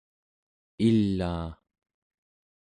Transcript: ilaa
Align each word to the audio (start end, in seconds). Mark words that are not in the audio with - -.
ilaa 0.87 1.47